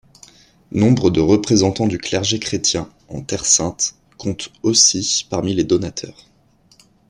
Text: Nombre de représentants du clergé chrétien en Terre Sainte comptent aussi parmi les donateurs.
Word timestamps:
Nombre 0.71 1.11
de 1.11 1.19
représentants 1.21 1.85
du 1.85 1.99
clergé 1.99 2.39
chrétien 2.39 2.89
en 3.07 3.21
Terre 3.21 3.45
Sainte 3.45 3.93
comptent 4.17 4.51
aussi 4.63 5.27
parmi 5.29 5.53
les 5.53 5.63
donateurs. 5.63 6.25